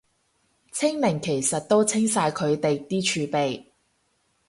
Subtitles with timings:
[0.71, 3.65] 清零其實都清晒佢哋啲儲備